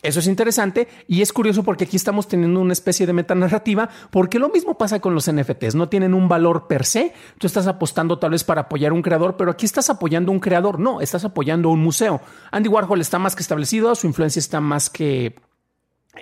Eso 0.00 0.20
es 0.20 0.28
interesante 0.28 0.86
y 1.08 1.22
es 1.22 1.32
curioso 1.32 1.64
porque 1.64 1.84
aquí 1.84 1.96
estamos 1.96 2.28
teniendo 2.28 2.60
una 2.60 2.72
especie 2.72 3.04
de 3.04 3.12
metanarrativa, 3.12 3.88
porque 4.10 4.38
lo 4.38 4.48
mismo 4.48 4.78
pasa 4.78 5.00
con 5.00 5.12
los 5.12 5.30
NFTs, 5.30 5.74
no 5.74 5.88
tienen 5.88 6.14
un 6.14 6.28
valor 6.28 6.68
per 6.68 6.84
se, 6.84 7.12
tú 7.38 7.48
estás 7.48 7.66
apostando 7.66 8.20
tal 8.20 8.30
vez 8.30 8.44
para 8.44 8.62
apoyar 8.62 8.92
un 8.92 9.02
creador, 9.02 9.36
pero 9.36 9.50
aquí 9.50 9.66
estás 9.66 9.90
apoyando 9.90 10.30
un 10.30 10.38
creador, 10.38 10.78
no, 10.78 11.00
estás 11.00 11.24
apoyando 11.24 11.70
un 11.70 11.80
museo. 11.80 12.20
Andy 12.52 12.68
Warhol 12.68 13.00
está 13.00 13.18
más 13.18 13.34
que 13.34 13.42
establecido, 13.42 13.92
su 13.96 14.06
influencia 14.06 14.38
está 14.38 14.60
más 14.60 14.88
que 14.88 15.34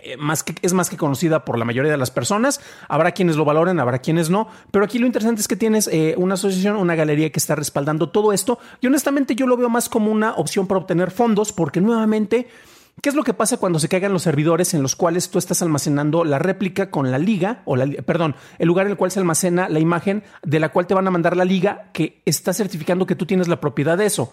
eh, 0.03 0.17
más 0.17 0.43
que, 0.43 0.55
es 0.63 0.73
más 0.73 0.91
que 0.91 0.97
conocida 0.97 1.45
por 1.45 1.59
la 1.59 1.65
mayoría 1.65 1.93
de 1.93 1.99
las 1.99 2.11
personas. 2.11 2.61
Habrá 2.89 3.13
quienes 3.13 3.37
lo 3.37 3.45
valoren, 3.45 3.79
habrá 3.79 3.99
quienes 3.99 4.31
no. 4.31 4.49
Pero 4.71 4.85
aquí 4.85 4.99
lo 4.99 5.07
interesante 5.07 5.41
es 5.41 5.49
que 5.49 5.57
tienes 5.57 5.89
eh, 5.89 6.15
una 6.17 6.35
asociación, 6.35 6.77
una 6.77 6.95
galería 6.95 7.31
que 7.31 7.39
está 7.39 7.55
respaldando 7.55 8.11
todo 8.11 8.33
esto. 8.33 8.59
Y 8.81 8.87
honestamente 8.87 9.35
yo 9.35 9.47
lo 9.47 9.57
veo 9.57 9.69
más 9.69 9.89
como 9.89 10.11
una 10.11 10.35
opción 10.35 10.67
para 10.67 10.81
obtener 10.81 11.11
fondos, 11.11 11.53
porque 11.53 11.81
nuevamente 11.81 12.49
¿Qué 13.03 13.11
es 13.11 13.15
lo 13.15 13.25
que 13.25 13.35
pasa 13.35 13.59
cuando 13.59 13.79
se 13.79 13.89
caigan 13.89 14.13
los 14.13 14.23
servidores 14.23 14.73
en 14.73 14.83
los 14.83 14.97
cuales 14.97 15.29
tú 15.31 15.39
estás 15.39 15.61
almacenando 15.61 16.25
la 16.25 16.39
réplica 16.39 16.91
con 16.91 17.11
la 17.11 17.19
liga, 17.19 17.61
o 17.67 17.77
la, 17.77 17.87
perdón, 18.03 18.35
el 18.59 18.67
lugar 18.67 18.87
en 18.87 18.93
el 18.93 18.97
cual 18.97 19.11
se 19.11 19.21
almacena 19.21 19.69
la 19.69 19.81
imagen 19.81 20.25
de 20.43 20.61
la 20.61 20.71
cual 20.71 20.87
te 20.87 20.95
van 20.95 21.07
a 21.07 21.11
mandar 21.11 21.37
la 21.37 21.45
liga 21.45 21.91
que 21.93 22.23
está 22.25 22.55
certificando 22.55 23.07
que 23.07 23.15
tú 23.15 23.27
tienes 23.27 23.49
la 23.49 23.61
propiedad 23.61 23.99
de 23.99 24.07
eso? 24.07 24.33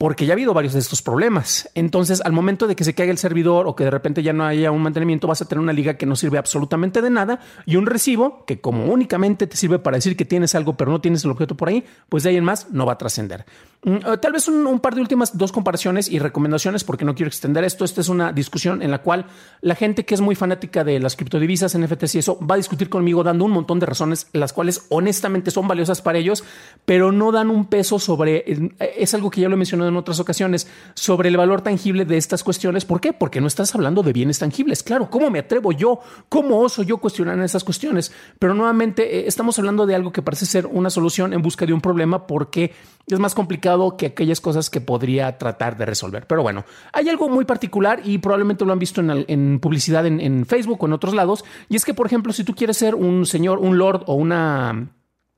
Porque 0.00 0.24
ya 0.24 0.32
ha 0.32 0.36
habido 0.36 0.54
varios 0.54 0.72
de 0.72 0.78
estos 0.78 1.02
problemas. 1.02 1.68
Entonces, 1.74 2.22
al 2.24 2.32
momento 2.32 2.66
de 2.66 2.74
que 2.74 2.84
se 2.84 2.94
caiga 2.94 3.12
el 3.12 3.18
servidor 3.18 3.66
o 3.66 3.76
que 3.76 3.84
de 3.84 3.90
repente 3.90 4.22
ya 4.22 4.32
no 4.32 4.46
haya 4.46 4.70
un 4.70 4.80
mantenimiento, 4.80 5.28
vas 5.28 5.42
a 5.42 5.44
tener 5.44 5.60
una 5.60 5.74
liga 5.74 5.98
que 5.98 6.06
no 6.06 6.16
sirve 6.16 6.38
absolutamente 6.38 7.02
de 7.02 7.10
nada 7.10 7.40
y 7.66 7.76
un 7.76 7.84
recibo 7.84 8.46
que 8.46 8.62
como 8.62 8.86
únicamente 8.86 9.46
te 9.46 9.58
sirve 9.58 9.78
para 9.78 9.98
decir 9.98 10.16
que 10.16 10.24
tienes 10.24 10.54
algo 10.54 10.74
pero 10.74 10.90
no 10.90 11.02
tienes 11.02 11.22
el 11.26 11.30
objeto 11.30 11.54
por 11.54 11.68
ahí, 11.68 11.84
pues 12.08 12.22
de 12.22 12.30
ahí 12.30 12.38
en 12.38 12.44
más 12.44 12.70
no 12.70 12.86
va 12.86 12.94
a 12.94 12.98
trascender. 12.98 13.44
Mm, 13.82 13.94
eh, 13.94 14.18
tal 14.20 14.32
vez 14.32 14.46
un, 14.46 14.80
par 14.80 14.94
de 14.94 15.00
últimas 15.00 15.36
dos 15.36 15.52
comparaciones 15.52 16.10
y 16.10 16.18
recomendaciones 16.18 16.84
porque 16.84 17.04
no 17.04 17.14
quiero 17.14 17.28
extender 17.28 17.64
esto. 17.64 17.84
Esta 17.84 18.00
es 18.00 18.08
una 18.08 18.32
discusión 18.32 18.82
en 18.82 18.90
la 18.90 19.02
cual 19.02 19.26
la 19.60 19.74
gente 19.74 20.04
que 20.04 20.14
es 20.14 20.20
muy 20.20 20.34
fanática 20.34 20.84
de 20.84 20.98
las 20.98 21.16
criptodivisas, 21.16 21.78
NFTs 21.78 22.14
y 22.14 22.18
eso, 22.18 22.38
va 22.40 22.54
a 22.54 22.58
discutir 22.58 22.88
conmigo 22.88 23.22
dando 23.22 23.44
un 23.44 23.52
montón 23.52 23.78
de 23.78 23.86
razones, 23.86 24.28
las 24.32 24.52
cuales 24.52 24.86
honestamente 24.90 25.50
son 25.50 25.66
valiosas 25.66 26.02
para 26.02 26.18
ellos, 26.18 26.44
pero 26.84 27.12
no 27.12 27.32
dan 27.32 27.50
un 27.50 27.66
peso 27.66 27.98
sobre, 27.98 28.44
eh, 28.46 28.70
es 28.98 29.14
algo 29.14 29.30
que 29.30 29.40
ya 29.40 29.48
lo 29.48 29.54
he 29.54 29.58
mencionado 29.58 29.89
en 29.90 29.96
otras 29.96 30.20
ocasiones 30.20 30.66
sobre 30.94 31.28
el 31.28 31.36
valor 31.36 31.60
tangible 31.60 32.04
de 32.04 32.16
estas 32.16 32.42
cuestiones. 32.42 32.84
¿Por 32.84 33.00
qué? 33.00 33.12
Porque 33.12 33.40
no 33.40 33.46
estás 33.46 33.74
hablando 33.74 34.02
de 34.02 34.12
bienes 34.12 34.38
tangibles. 34.38 34.82
Claro, 34.82 35.10
¿cómo 35.10 35.30
me 35.30 35.40
atrevo 35.40 35.72
yo? 35.72 36.00
¿Cómo 36.28 36.60
oso 36.60 36.82
yo 36.82 36.98
cuestionar 36.98 37.38
esas 37.40 37.64
cuestiones? 37.64 38.12
Pero 38.38 38.54
nuevamente 38.54 39.18
eh, 39.18 39.24
estamos 39.26 39.58
hablando 39.58 39.86
de 39.86 39.94
algo 39.94 40.12
que 40.12 40.22
parece 40.22 40.46
ser 40.46 40.66
una 40.66 40.90
solución 40.90 41.32
en 41.32 41.42
busca 41.42 41.66
de 41.66 41.72
un 41.72 41.80
problema 41.80 42.26
porque 42.26 42.72
es 43.06 43.18
más 43.18 43.34
complicado 43.34 43.96
que 43.96 44.06
aquellas 44.06 44.40
cosas 44.40 44.70
que 44.70 44.80
podría 44.80 45.36
tratar 45.38 45.76
de 45.76 45.86
resolver. 45.86 46.26
Pero 46.26 46.42
bueno, 46.42 46.64
hay 46.92 47.08
algo 47.08 47.28
muy 47.28 47.44
particular 47.44 48.00
y 48.04 48.18
probablemente 48.18 48.64
lo 48.64 48.72
han 48.72 48.78
visto 48.78 49.00
en, 49.00 49.60
publicidad 49.60 50.06
en, 50.06 50.20
en 50.20 50.46
Facebook 50.46 50.82
o 50.82 50.86
en 50.86 50.92
otros 50.92 51.14
lados. 51.14 51.44
Y 51.68 51.76
es 51.76 51.84
que, 51.84 51.94
por 51.94 52.06
ejemplo, 52.06 52.32
si 52.32 52.44
tú 52.44 52.54
quieres 52.54 52.76
ser 52.76 52.94
un 52.94 53.26
señor, 53.26 53.58
un 53.58 53.78
lord 53.78 54.04
o 54.06 54.14
una 54.14 54.90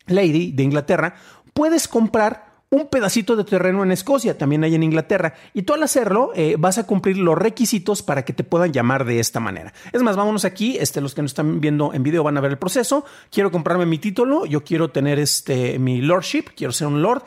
lady 0.06 0.52
de 0.52 0.62
Inglaterra, 0.62 1.14
puedes 1.54 1.88
comprar 1.88 2.51
un 2.72 2.86
pedacito 2.86 3.36
de 3.36 3.44
terreno 3.44 3.82
en 3.82 3.92
Escocia, 3.92 4.38
también 4.38 4.64
hay 4.64 4.74
en 4.74 4.82
Inglaterra, 4.82 5.34
y 5.52 5.62
tú 5.62 5.74
al 5.74 5.82
hacerlo 5.82 6.32
eh, 6.34 6.56
vas 6.58 6.78
a 6.78 6.86
cumplir 6.86 7.18
los 7.18 7.36
requisitos 7.36 8.02
para 8.02 8.24
que 8.24 8.32
te 8.32 8.44
puedan 8.44 8.72
llamar 8.72 9.04
de 9.04 9.20
esta 9.20 9.40
manera. 9.40 9.74
Es 9.92 10.02
más, 10.02 10.16
vámonos 10.16 10.46
aquí, 10.46 10.78
este, 10.78 11.02
los 11.02 11.14
que 11.14 11.20
nos 11.20 11.32
están 11.32 11.60
viendo 11.60 11.92
en 11.92 12.02
video 12.02 12.24
van 12.24 12.38
a 12.38 12.40
ver 12.40 12.50
el 12.50 12.56
proceso. 12.56 13.04
Quiero 13.30 13.50
comprarme 13.50 13.84
mi 13.84 13.98
título, 13.98 14.46
yo 14.46 14.64
quiero 14.64 14.90
tener 14.90 15.18
este, 15.18 15.78
mi 15.78 16.00
lordship, 16.00 16.44
quiero 16.56 16.72
ser 16.72 16.86
un 16.86 17.02
lord. 17.02 17.22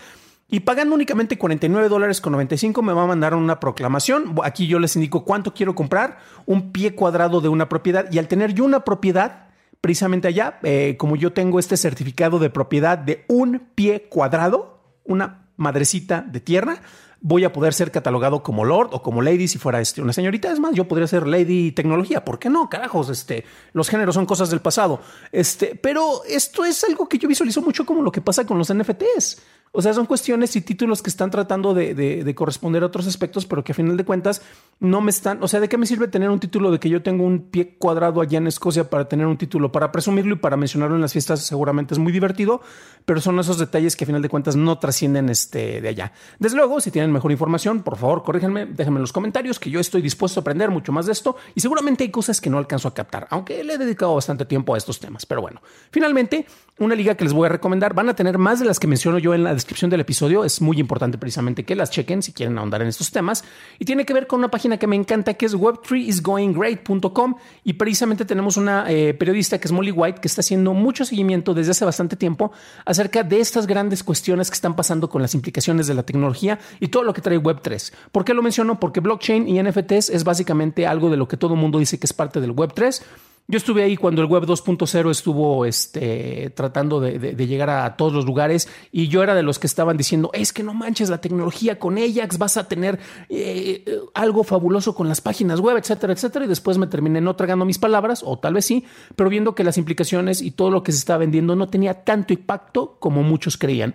Y 0.50 0.62
pagando 0.62 0.96
únicamente 0.96 1.38
49 1.38 1.90
dólares 1.90 2.22
con 2.22 2.32
95 2.32 2.82
me 2.82 2.94
va 2.94 3.04
a 3.04 3.08
mandar 3.08 3.36
una 3.36 3.60
proclamación. 3.60 4.36
Aquí 4.44 4.66
yo 4.66 4.80
les 4.80 4.96
indico 4.96 5.25
cuánto 5.25 5.54
quiero 5.54 5.75
comprar, 5.75 6.18
un 6.48 6.72
pie 6.72 6.96
cuadrado 6.96 7.40
de 7.40 7.50
una 7.50 7.70
propiedad. 7.70 8.12
Y 8.12 8.18
al 8.18 8.28
tener 8.28 8.56
yo 8.56 8.66
una 8.66 8.84
propiedad, 8.84 9.50
precisamente 9.80 10.28
allá, 10.28 10.58
eh, 10.64 10.96
como 10.98 11.16
yo 11.16 11.34
tengo 11.34 11.60
este 11.60 11.78
certificado 11.78 12.40
de 12.40 12.50
propiedad 12.50 12.98
de 12.98 13.25
un 13.28 13.62
pie 13.75 14.08
cuadrado, 14.10 14.75
una 15.06 15.48
madrecita 15.58 16.22
de 16.22 16.40
tierra, 16.40 16.82
voy 17.27 17.44
a 17.44 17.51
poder 17.51 17.74
ser 17.74 17.89
catalogado 17.89 18.44
como 18.44 18.65
Lord 18.65 18.89
o 18.91 19.01
como 19.01 19.24
Lady 19.24 19.48
si 19.48 19.58
fuera 19.58 19.82
este, 19.82 20.00
una 20.00 20.13
señorita. 20.13 20.51
Es 20.51 20.60
más, 20.60 20.75
yo 20.75 20.88
podría 20.88 21.08
ser 21.08 21.25
Lady 21.25 21.72
Tecnología. 21.72 22.24
¿Por 22.24 22.38
qué 22.38 22.51
no? 22.51 22.70
Carajos, 22.70 23.10
este, 23.10 23.46
los 23.74 23.89
géneros 23.89 24.13
son 24.13 24.27
cosas 24.27 24.51
del 24.51 24.60
pasado. 24.60 25.00
Este, 25.32 25.74
pero 25.75 26.24
esto 26.29 26.63
es 26.63 26.84
algo 26.84 27.10
que 27.10 27.17
yo 27.17 27.27
visualizo 27.27 27.63
mucho 27.63 27.84
como 27.84 28.03
lo 28.03 28.12
que 28.12 28.22
pasa 28.22 28.46
con 28.46 28.60
los 28.60 28.72
NFTs. 28.72 29.41
O 29.77 29.82
sea, 29.82 29.94
son 29.94 30.05
cuestiones 30.05 30.55
y 30.55 30.62
títulos 30.62 31.01
que 31.01 31.10
están 31.10 31.29
tratando 31.29 31.74
de, 31.74 32.34
corresponder 32.34 32.84
a 32.84 32.86
otros 32.86 33.08
aspectos, 33.08 33.46
pero 33.46 33.63
que 33.63 33.74
a 33.74 33.75
final 33.75 33.98
de 33.98 34.05
cuentas 34.05 34.41
no 34.79 35.01
me 35.01 35.10
están. 35.12 35.44
O 35.44 35.50
sea, 35.50 35.60
¿de 35.60 35.67
qué 35.67 35.77
me 35.77 35.86
sirve 35.86 36.08
tener 36.08 36.29
un 36.29 36.39
título 36.39 36.72
de 36.72 36.79
que 36.79 36.89
yo 36.89 37.03
tengo 37.03 37.25
un 37.25 37.50
pie 37.50 37.75
cuadrado 37.77 38.22
allá 38.22 38.38
en 38.38 38.48
Escocia 38.48 38.89
para 38.89 39.10
tener 39.10 39.27
un 39.27 39.38
título, 39.38 39.74
para 39.74 39.91
presumirlo 39.91 40.36
y 40.36 40.38
para 40.38 40.55
mencionarlo 40.55 40.96
en 40.96 41.01
las 41.01 41.12
fiestas? 41.12 41.41
Seguramente 41.41 41.94
es 41.94 42.00
muy 42.00 42.13
divertido, 42.13 42.62
pero 43.03 43.20
son 43.20 43.38
esos 43.38 43.58
detalles 43.58 43.98
que 43.98 44.05
a 44.05 44.08
final 44.08 44.22
de 44.22 44.29
cuentas 44.29 44.55
no 44.55 44.79
trascienden 44.79 45.27
este, 45.27 45.82
de 45.82 45.89
allá. 45.89 46.13
Desde 46.39 46.55
luego, 46.55 46.79
si 46.79 46.89
tienen 46.89 47.12
mejor 47.15 47.31
información, 47.31 47.81
por 47.81 47.98
favor, 47.98 48.24
corríjanme, 48.24 48.67
déjenme 48.67 48.98
en 48.98 49.01
los 49.01 49.12
comentarios 49.12 49.60
que 49.60 49.72
yo 49.72 49.79
estoy 49.79 50.03
dispuesto 50.03 50.39
a 50.39 50.41
aprender 50.41 50.69
mucho 50.69 50.91
más 50.91 51.07
de 51.07 51.13
esto 51.13 51.36
y 51.55 51.62
seguramente 51.62 52.03
hay 52.03 52.12
cosas 52.12 52.39
que 52.39 52.50
no 52.50 52.60
alcanzo 52.60 52.88
a 52.88 52.93
captar, 52.93 53.27
aunque 53.31 53.63
le 53.63 53.74
he 53.74 53.77
dedicado 53.77 54.13
bastante 54.13 54.45
tiempo 54.45 54.75
a 54.75 54.77
estos 54.77 55.00
temas. 55.00 55.25
Pero 55.25 55.41
bueno, 55.41 55.62
finalmente, 55.89 56.45
una 56.77 56.93
liga 56.93 57.15
que 57.15 57.24
les 57.24 57.31
voy 57.31 57.45
a 57.45 57.50
recomendar 57.50 57.93
van 57.93 58.10
a 58.10 58.15
tener 58.15 58.38
más 58.38 58.60
de 58.60 58.65
las 58.65 58.81
que 58.81 58.88
menciono 58.88 59.17
yo 59.17 59.34
en 59.34 59.45
la 59.45 59.53
descripción 59.53 59.89
del 59.89 60.01
episodio. 60.01 60.43
Es 60.43 60.60
muy 60.62 60.77
importante 60.77 61.17
precisamente 61.17 61.63
que 61.63 61.74
las 61.74 61.89
chequen 61.89 62.22
si 62.22 62.34
quieren 62.34 62.57
ahondar 62.57 62.81
en 62.81 62.89
estos 62.89 63.12
temas. 63.12 63.45
Y 63.79 63.86
tiene 63.86 64.05
que 64.05 64.13
ver 64.13 64.27
con 64.27 64.39
una 64.39 64.50
página 64.50 64.77
que 64.77 64.86
me 64.86 64.98
encanta 64.98 65.36
que 65.36 65.45
es 65.45 65.55
web3isgoinggreat.com. 65.55 67.36
Y 67.63 67.74
precisamente 67.74 68.25
tenemos 68.25 68.57
una 68.57 68.91
eh, 68.91 69.13
periodista 69.13 69.57
que 69.57 69.69
es 69.69 69.72
Molly 69.72 69.91
White 69.91 70.19
que 70.19 70.27
está 70.27 70.41
haciendo 70.41 70.74
mucho 70.74 71.05
seguimiento 71.05 71.53
desde 71.53 71.72
hace 71.72 71.86
bastante 71.86 72.17
tiempo 72.17 72.51
acerca 72.84 73.24
de 73.24 73.39
estas 73.39 73.67
grandes 73.67 74.03
cuestiones 74.03 74.50
que 74.50 74.55
están 74.55 74.75
pasando 74.75 75.10
con 75.10 75.22
las 75.22 75.34
implicaciones 75.34 75.88
de 75.88 75.93
la 75.93 76.03
tecnología 76.03 76.60
y 76.81 76.89
todo 76.89 77.03
lo 77.06 77.14
que 77.14 77.22
trae 77.22 77.40
Web3. 77.40 77.94
¿Por 78.12 78.26
qué 78.26 78.34
lo 78.34 78.42
menciono? 78.42 78.80
Porque 78.80 79.00
blockchain 79.00 79.48
y 79.48 79.62
NFTs 79.62 80.10
es 80.10 80.24
básicamente 80.24 80.88
algo 80.88 81.10
de 81.10 81.18
lo 81.18 81.28
que 81.28 81.38
todo 81.38 81.56
mundo 81.56 81.80
dice 81.80 82.00
que 82.00 82.06
es 82.06 82.14
parte 82.14 82.42
del 82.42 82.56
Web3 82.56 83.02
yo 83.48 83.58
estuve 83.58 83.84
ahí 83.84 83.96
cuando 83.96 84.24
el 84.24 84.28
web 84.28 84.46
2.0 84.46 85.12
estuvo 85.12 85.66
este, 85.66 86.52
tratando 86.56 87.00
de, 87.00 87.36
llegar 87.46 87.70
a 87.70 87.96
todos 87.96 88.12
los 88.12 88.26
lugares 88.26 88.68
y 88.92 89.08
yo 89.08 89.22
era 89.22 89.36
de 89.36 89.44
los 89.44 89.60
que 89.60 89.68
estaban 89.68 89.98
diciendo, 89.98 90.32
es 90.34 90.52
que 90.52 90.64
no 90.64 90.74
manches 90.74 91.10
la 91.12 91.22
tecnología 91.22 91.78
con 91.78 92.00
Ajax, 92.00 92.40
vas 92.40 92.58
a 92.58 92.68
tener 92.68 93.00
eh, 93.30 93.86
algo 94.16 94.44
fabuloso 94.44 94.96
con 94.96 95.08
las 95.08 95.22
páginas 95.22 95.60
web, 95.60 95.78
etcétera, 95.78 96.14
etcétera. 96.14 96.46
Y 96.46 96.48
después 96.48 96.80
me 96.80 96.88
terminé 96.88 97.22
no 97.22 97.36
tragando 97.36 97.66
mis 97.66 97.78
palabras, 97.78 98.24
o 98.26 98.40
tal 98.40 98.56
vez 98.56 98.66
sí, 98.66 98.84
pero 99.16 99.30
viendo 99.30 99.54
que 99.54 99.64
las 99.64 99.78
implicaciones 99.78 100.42
y 100.42 100.50
todo 100.50 100.72
lo 100.72 100.82
que 100.82 100.92
se 100.92 100.98
estaba 100.98 101.20
vendiendo 101.20 101.56
no 101.56 101.68
tenía 101.68 102.04
tanto 102.04 102.34
impacto 102.34 102.98
como 103.00 103.22
muchos 103.22 103.58
creían. 103.58 103.94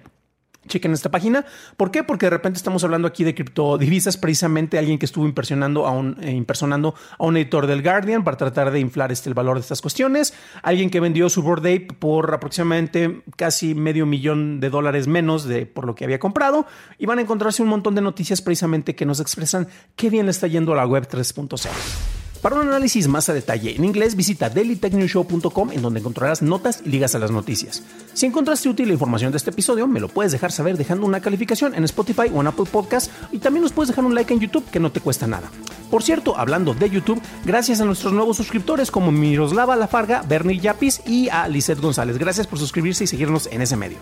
Chequen 0.68 0.92
esta 0.92 1.10
página. 1.10 1.46
¿Por 1.76 1.90
qué? 1.90 2.04
Porque 2.04 2.26
de 2.26 2.30
repente 2.30 2.58
estamos 2.58 2.84
hablando 2.84 3.08
aquí 3.08 3.24
de 3.24 3.34
criptodivisas, 3.34 4.18
precisamente 4.18 4.78
alguien 4.78 4.98
que 4.98 5.06
estuvo 5.06 5.24
impersonando 5.24 5.86
a 5.86 5.90
un, 5.90 6.18
eh, 6.22 6.32
impersonando 6.32 6.94
a 7.18 7.24
un 7.24 7.36
editor 7.38 7.66
del 7.66 7.82
Guardian 7.82 8.24
para 8.24 8.36
tratar 8.36 8.70
de 8.70 8.78
inflar 8.78 9.10
este, 9.10 9.30
el 9.30 9.34
valor 9.34 9.56
de 9.56 9.62
estas 9.62 9.80
cuestiones. 9.80 10.34
Alguien 10.62 10.90
que 10.90 11.00
vendió 11.00 11.30
su 11.30 11.42
Bored 11.42 11.64
Ape 11.64 11.94
por 11.98 12.34
aproximadamente 12.34 13.22
casi 13.36 13.74
medio 13.74 14.04
millón 14.04 14.60
de 14.60 14.68
dólares 14.68 15.06
menos 15.06 15.44
de 15.44 15.64
por 15.64 15.86
lo 15.86 15.94
que 15.94 16.04
había 16.04 16.18
comprado. 16.18 16.66
Y 16.98 17.06
van 17.06 17.18
a 17.18 17.22
encontrarse 17.22 17.62
un 17.62 17.68
montón 17.68 17.94
de 17.94 18.02
noticias 18.02 18.42
precisamente 18.42 18.94
que 18.94 19.06
nos 19.06 19.20
expresan 19.20 19.66
qué 19.96 20.10
bien 20.10 20.26
le 20.26 20.30
está 20.30 20.46
yendo 20.46 20.74
a 20.74 20.76
la 20.76 20.86
web 20.86 21.08
3.0. 21.08 22.19
Para 22.42 22.56
un 22.56 22.68
análisis 22.68 23.06
más 23.06 23.28
a 23.28 23.34
detalle 23.34 23.76
en 23.76 23.84
inglés, 23.84 24.16
visita 24.16 24.48
dailytechnewshow.com 24.48 25.72
en 25.72 25.82
donde 25.82 26.00
encontrarás 26.00 26.40
notas 26.40 26.80
y 26.82 26.88
ligas 26.88 27.14
a 27.14 27.18
las 27.18 27.30
noticias. 27.30 27.82
Si 28.14 28.24
encontraste 28.24 28.70
útil 28.70 28.86
la 28.86 28.94
información 28.94 29.30
de 29.30 29.36
este 29.36 29.50
episodio, 29.50 29.86
me 29.86 30.00
lo 30.00 30.08
puedes 30.08 30.32
dejar 30.32 30.50
saber 30.50 30.78
dejando 30.78 31.04
una 31.04 31.20
calificación 31.20 31.74
en 31.74 31.84
Spotify 31.84 32.30
o 32.32 32.40
en 32.40 32.46
Apple 32.46 32.64
Podcast 32.64 33.12
y 33.30 33.40
también 33.40 33.62
nos 33.62 33.72
puedes 33.72 33.88
dejar 33.88 34.06
un 34.06 34.14
like 34.14 34.32
en 34.32 34.40
YouTube 34.40 34.64
que 34.70 34.80
no 34.80 34.90
te 34.90 35.00
cuesta 35.00 35.26
nada. 35.26 35.50
Por 35.90 36.02
cierto, 36.02 36.38
hablando 36.38 36.72
de 36.72 36.88
YouTube, 36.88 37.20
gracias 37.44 37.82
a 37.82 37.84
nuestros 37.84 38.14
nuevos 38.14 38.38
suscriptores 38.38 38.90
como 38.90 39.12
Miroslava 39.12 39.76
Lafarga, 39.76 40.22
Bernie 40.26 40.60
Yapis 40.60 41.02
y 41.04 41.28
a 41.28 41.46
Lizeth 41.46 41.80
González. 41.80 42.16
Gracias 42.16 42.46
por 42.46 42.58
suscribirse 42.58 43.04
y 43.04 43.06
seguirnos 43.06 43.48
en 43.52 43.60
ese 43.60 43.76
medio. 43.76 43.98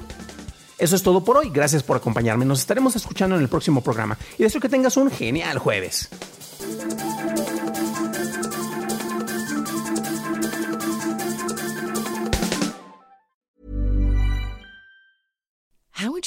Eso 0.79 0.95
es 0.95 1.03
todo 1.03 1.25
por 1.25 1.39
hoy, 1.39 1.51
gracias 1.53 1.83
por 1.83 1.97
acompañarme, 1.97 2.45
nos 2.45 2.61
estaremos 2.61 2.95
escuchando 2.95 3.35
en 3.35 3.43
el 3.43 3.49
próximo 3.49 3.81
programa 3.81 4.17
y 4.39 4.45
deseo 4.45 4.61
que 4.61 4.69
tengas 4.69 4.97
un 4.97 5.11
genial 5.11 5.59
jueves. 5.59 6.09